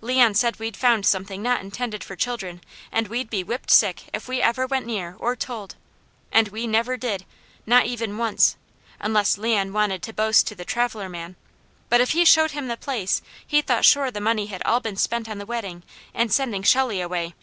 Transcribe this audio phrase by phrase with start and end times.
[0.00, 4.26] Leon said we'd found something not intended for children, and we'd be whipped sick if
[4.26, 5.74] we ever went near or told,
[6.32, 7.26] and we never did,
[7.66, 8.56] not even once,
[9.00, 11.36] unless Leon wanted to boast to the traveller man,
[11.90, 14.96] but if he showed him the place, he thought sure the money had all been
[14.96, 15.82] spent on the wedding
[16.14, 17.34] and sending Shelley away."